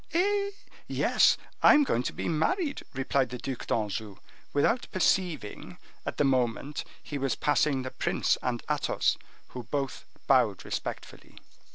[0.15, 0.49] "Eh!
[0.87, 4.17] yes, I am going to be married," replied the Duc d'Anjou,
[4.51, 5.77] without perceiving,
[6.07, 9.19] at the moment, he was passing the prince and Athos,
[9.49, 11.35] who both bowed respectfully.